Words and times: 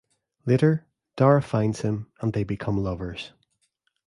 Later, 0.47 0.87
Dara 1.15 1.43
finds 1.43 1.81
him, 1.81 2.11
and 2.21 2.33
they 2.33 2.43
become 2.43 2.81
lovers. 2.83 3.33